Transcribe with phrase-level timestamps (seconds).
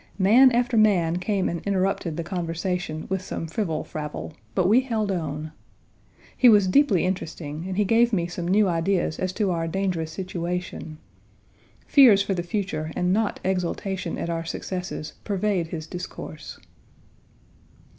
[0.17, 5.11] Man after man came and interrupted the conversation with some frivle fravle, but we held
[5.11, 5.51] on.
[6.35, 10.11] He was deeply interesting, and he gave me some new ideas as to our dangerous
[10.11, 10.97] situation.
[11.85, 16.59] Fears for the future and not exultation at our successes pervade his discourse.